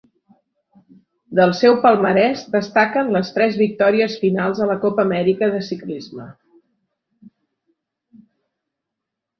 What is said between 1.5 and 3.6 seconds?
seu palmarès destaquen les tres